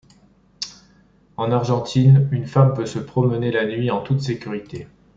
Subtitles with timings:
[1.37, 4.87] En Argentine, une femme peut se promener la nuit en toute sécurité.